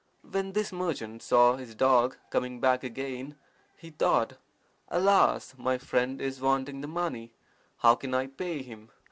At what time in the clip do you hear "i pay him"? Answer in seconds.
8.15-8.89